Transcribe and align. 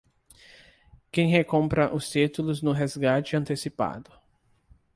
Quem 1.11 1.29
recompra 1.29 1.93
os 1.93 2.09
títulos 2.09 2.59
no 2.63 2.71
resgate 2.71 3.35
antecipado 3.35 4.11